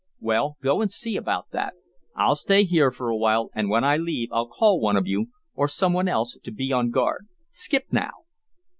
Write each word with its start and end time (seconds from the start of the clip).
"Well, 0.19 0.57
go 0.63 0.81
and 0.81 0.91
see 0.91 1.15
about 1.15 1.51
that. 1.51 1.73
I'll 2.15 2.33
stay 2.33 2.63
here 2.63 2.89
for 2.89 3.09
a 3.09 3.15
while, 3.15 3.51
and 3.53 3.69
when 3.69 3.83
I 3.83 3.97
leave 3.97 4.29
I'll 4.31 4.47
call 4.47 4.79
one 4.79 4.97
of 4.97 5.05
you, 5.05 5.27
or 5.53 5.67
some 5.67 5.93
one 5.93 6.07
else, 6.07 6.39
to 6.41 6.51
be 6.51 6.71
on 6.73 6.89
guard. 6.89 7.27
Skip 7.51 7.83
now!" 7.91 8.09